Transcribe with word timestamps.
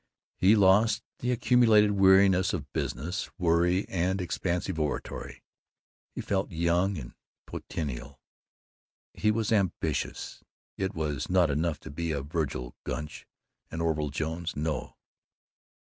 He 0.39 0.55
lost 0.55 1.03
the 1.19 1.31
accumulated 1.31 1.91
weariness 1.91 2.53
of 2.53 2.73
business 2.73 3.29
worry 3.37 3.87
and 3.87 4.19
expansive 4.19 4.79
oratory; 4.79 5.43
he 6.15 6.21
felt 6.21 6.49
young 6.49 6.97
and 6.97 7.13
potential. 7.45 8.19
He 9.13 9.29
was 9.29 9.51
ambitious. 9.51 10.43
It 10.75 10.95
was 10.95 11.29
not 11.29 11.51
enough 11.51 11.79
to 11.81 11.91
be 11.91 12.09
a 12.11 12.23
Vergil 12.23 12.73
Gunch, 12.83 13.27
an 13.69 13.79
Orville 13.79 14.09
Jones. 14.09 14.55
No. 14.55 14.95